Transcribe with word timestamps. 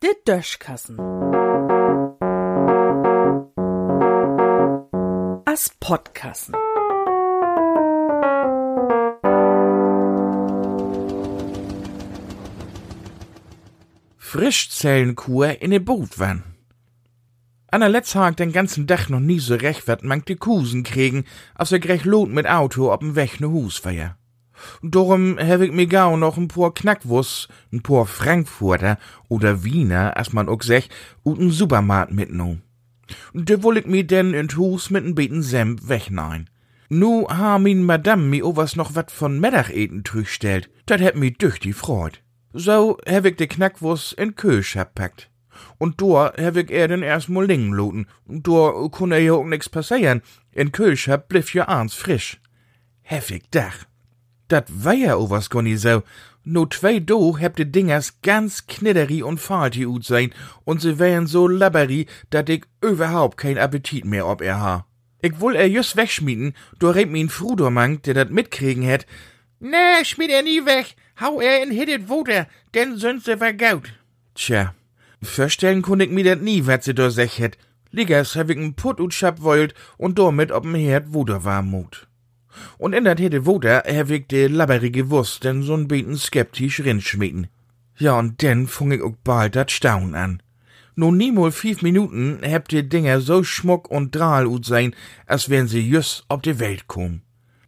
De 0.00 0.14
Döschkassen. 0.24 0.98
As 5.44 5.70
Podkassen. 5.80 6.54
Frischzellenkur 14.32 15.60
in 15.60 15.72
e 15.72 15.78
Boot 15.78 16.18
wann. 16.18 16.42
Anna 17.70 17.86
letzt 17.86 18.14
hag 18.14 18.34
den 18.36 18.50
ganzen 18.52 18.86
Dach 18.86 19.10
noch 19.10 19.20
nie 19.20 19.40
so 19.40 19.54
recht 19.54 19.86
wat 19.88 20.04
mank 20.04 20.24
die 20.24 20.36
Kusen 20.36 20.84
kriegen, 20.84 21.24
als 21.54 21.70
er 21.70 21.80
grech 21.80 22.06
lot 22.06 22.30
mit 22.30 22.46
Auto 22.46 22.92
ob'n 22.94 23.14
Weg 23.14 23.40
ne 23.40 23.50
Hus 23.50 23.84
war 23.84 23.92
ja. 23.92 24.16
Darum 24.82 25.38
hab 25.38 25.60
ich 25.60 25.72
mir 25.72 25.86
gau 25.86 26.16
noch 26.16 26.36
ein 26.36 26.48
paar 26.48 26.74
Knackwurst, 26.74 27.48
ein 27.72 27.82
paar 27.82 28.06
Frankfurter 28.06 28.98
oder 29.28 29.64
Wiener, 29.64 30.16
as 30.16 30.32
man 30.32 30.48
auch 30.48 30.62
sech, 30.62 30.88
und 31.22 31.40
n 31.40 31.50
Supermarkt 31.50 32.12
mitgenommen. 32.12 32.62
Da 33.34 33.62
woll 33.62 33.78
ich 33.78 33.86
mir 33.86 34.06
denn 34.06 34.34
in 34.34 34.48
Hus 34.56 34.90
mit 34.90 35.04
n 35.04 35.14
Beten 35.14 35.42
Senf 35.42 35.88
wegnein. 35.88 36.48
Nu 36.88 37.26
ha 37.28 37.58
min 37.58 37.84
Madame 37.84 38.24
mi 38.24 38.42
owas 38.42 38.76
noch 38.76 38.94
wat 38.94 39.10
von 39.10 39.40
Mittageten 39.40 40.04
trügstellt, 40.04 40.68
dat 40.86 41.00
hätt 41.00 41.16
mi 41.16 41.32
düchtig 41.32 41.74
freut. 41.74 42.22
So 42.52 42.98
hab 43.08 43.24
ich 43.24 43.36
de 43.36 43.46
Knackwurst 43.46 44.12
in 44.14 44.34
Kösch 44.34 44.76
packt. 44.94 45.30
Und 45.78 46.00
da 46.00 46.32
hab 46.36 46.56
ich 46.56 46.70
er 46.70 46.88
den 46.88 47.02
erst 47.02 47.28
mal 47.28 47.46
lingen 47.46 47.72
loten. 47.72 48.06
Da 48.26 48.72
kun 48.90 49.12
ja 49.12 49.32
auch 49.32 49.44
nix 49.44 49.68
passieren. 49.68 50.22
In 50.52 50.72
Kösch 50.72 51.08
bliff 51.28 51.54
ja 51.54 51.68
abends 51.68 51.94
frisch. 51.94 52.40
Heftig 53.02 53.50
Dach. 53.50 53.86
Dat 54.52 54.66
war 54.68 54.92
ja 54.92 55.16
o 55.16 55.30
was 55.30 55.48
gar 55.48 55.64
so. 55.76 56.02
No 56.44 56.66
zwei 56.66 56.98
do 56.98 57.38
heb 57.38 57.56
de 57.56 57.64
Dingers 57.64 58.20
ganz 58.20 58.66
knidderi 58.66 59.22
und 59.22 59.40
falti 59.40 59.86
ut 59.86 60.04
sein 60.04 60.34
und 60.64 60.82
sie 60.82 60.98
wären 60.98 61.26
so 61.26 61.48
labberi, 61.48 62.06
dat 62.28 62.50
ich 62.50 62.64
überhaupt 62.82 63.38
kein 63.38 63.56
Appetit 63.56 64.04
mehr 64.04 64.26
ob 64.26 64.42
er 64.42 64.60
ha. 64.60 64.86
Ich 65.22 65.40
woll 65.40 65.56
er 65.56 65.68
just 65.68 65.96
wegschmieden, 65.96 66.52
do 66.78 66.90
redt 66.90 67.10
min 67.10 67.30
Frudormann, 67.30 68.02
der 68.02 68.12
dat 68.12 68.30
mitkriegen 68.30 68.82
hätt. 68.82 69.06
Nee, 69.58 70.04
schmied 70.04 70.30
er 70.30 70.42
nie 70.42 70.66
weg, 70.66 70.96
hau 71.18 71.40
er 71.40 71.62
in 71.62 71.70
hittet 71.70 72.10
Woter, 72.10 72.46
denn 72.74 72.98
sind 72.98 73.24
sie 73.24 73.38
vergaut. 73.38 73.88
Tja, 74.34 74.74
verstellen 75.22 75.80
kun 75.80 76.00
ich 76.00 76.10
mir 76.10 76.24
dat 76.24 76.42
nie, 76.42 76.66
wat 76.66 76.84
sie 76.84 76.94
do 76.94 77.08
sech 77.08 77.38
hätt. 77.38 77.56
Liggers 77.90 78.36
hab 78.36 78.50
ich 78.50 78.58
n 78.58 78.74
Put 78.74 79.00
ut 79.00 79.14
schab 79.14 79.40
wollt 79.40 79.72
und 79.96 80.18
damit 80.18 80.52
ob'n 80.52 80.76
Herd 80.76 81.14
Wuder 81.14 81.42
war 81.42 81.62
mut. 81.62 82.06
Und 82.78 82.92
in 82.94 83.04
dat 83.04 83.20
hätte 83.20 83.46
Woder 83.46 83.84
hab 83.86 84.10
ich 84.10 84.26
de 84.26 84.46
labberige 84.46 85.10
Wurst 85.10 85.44
denn 85.44 85.62
so'n 85.62 85.88
beten 85.88 86.16
skeptisch 86.16 86.80
rinschmieden. 86.80 87.48
Ja, 87.98 88.18
und 88.18 88.42
denn 88.42 88.66
fung 88.66 88.92
ich 88.92 89.02
auch 89.02 89.16
bald 89.24 89.56
dat 89.56 89.70
Staun 89.70 90.14
an. 90.14 90.42
Nun 90.94 91.16
niemol 91.16 91.52
fünf 91.52 91.80
Minuten 91.80 92.40
heb 92.42 92.68
die 92.68 92.86
Dinger 92.86 93.20
so 93.20 93.42
schmuck 93.44 93.90
und 93.90 94.14
drahl 94.14 94.46
ut 94.46 94.66
sein, 94.66 94.94
als 95.26 95.48
wären 95.48 95.68
sie 95.68 95.80
just 95.80 96.24
ob 96.28 96.42
de 96.42 96.58
Welt 96.58 96.86
kom. 96.86 97.22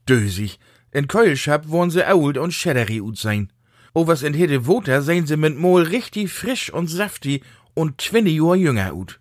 Dösig, 0.07 0.59
in 0.93 1.09
Keulschap 1.09 1.69
wollen 1.69 1.91
sie 1.91 2.07
old 2.07 2.37
und 2.37 2.53
schäderi 2.53 3.01
ut 3.01 3.17
sein. 3.17 3.51
O 3.95 4.07
was 4.07 4.23
in 4.23 4.35
Hede 4.35 4.67
Woter 4.67 5.01
sehn 5.03 5.27
sie 5.27 5.39
mit 5.39 5.57
Mol 5.59 5.83
richtig 5.83 6.31
frisch 6.31 6.71
und 6.71 6.89
saftig 6.89 7.43
und 7.75 7.97
twinne 7.99 8.31
Jahr 8.31 8.57
jünger 8.57 8.95
ut. 8.95 9.21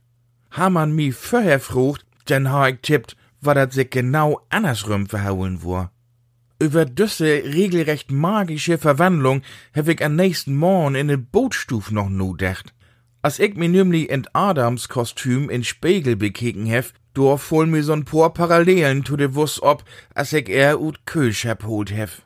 Ha 0.51 0.69
man 0.69 0.93
mi 0.93 1.11
vorher 1.11 1.59
frucht, 1.59 2.05
denn 2.27 2.51
ha 2.51 2.67
ich 2.67 2.79
tippt, 2.81 3.15
war 3.45 3.55
dat 3.55 3.73
sich 3.73 3.89
genau 3.89 4.41
andersrum 4.49 5.07
verhauen 5.07 5.63
war. 5.63 5.91
Über 6.59 6.85
düsse 6.85 7.43
regelrecht 7.43 8.11
magische 8.11 8.77
Verwandlung 8.77 9.41
hab 9.75 9.87
ich 9.87 10.03
am 10.03 10.15
nächsten 10.15 10.55
Morgen 10.55 10.95
in 10.95 11.07
den 11.09 11.25
Bootstuf 11.25 11.91
noch 11.91 12.09
no 12.09 12.35
dächt. 12.35 12.73
Als 13.21 13.39
ich 13.39 13.55
mir 13.55 13.69
nämlich 13.69 14.09
in 14.09 14.27
Adams 14.33 14.89
Kostüm 14.89 15.49
in 15.49 15.63
Spiegel 15.63 16.15
bekeken 16.15 16.65
hef, 16.65 16.93
do 17.13 17.37
voll 17.37 17.67
mir 17.67 17.83
so'n 17.83 18.05
paar 18.05 18.33
Parallelen 18.33 19.05
zu 19.05 19.15
de 19.17 19.33
Wuss 19.35 19.61
ob, 19.61 19.83
als 20.13 20.33
ich 20.33 20.49
er 20.49 20.81
ut 20.81 21.05
Kühlschap 21.05 21.63
holt 21.63 21.91
hef. 21.91 22.23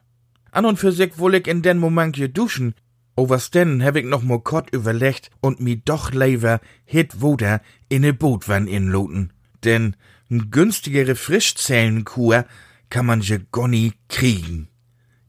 An 0.52 0.66
und 0.66 0.80
für 0.80 0.92
sich 0.92 1.18
woll 1.18 1.36
ich 1.36 1.48
in 1.48 1.62
den 1.62 1.78
Moment 1.78 2.16
geduschen, 2.16 2.74
o 3.16 3.30
was 3.30 3.52
denn 3.52 3.84
hab 3.84 3.96
ich 3.96 4.06
noch 4.06 4.24
mo 4.24 4.40
Kott 4.40 4.70
überlegt 4.72 5.30
und 5.42 5.60
mi 5.60 5.82
doch 5.84 6.12
lever 6.12 6.62
hit 6.86 7.22
woder 7.22 7.62
in 7.90 8.02
ne 8.02 8.14
Bootwann 8.14 8.68
inloten. 8.68 9.34
Denn 9.64 9.96
n 10.30 10.52
günstigere 10.52 11.16
Frischzellenkur 11.16 12.46
kann 12.90 13.06
man 13.06 13.22
je 13.22 13.40
gonni 13.52 13.94
kriegen. 14.10 14.70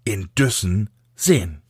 In 0.05 0.31
Düssen 0.37 0.91
sehen. 1.15 1.63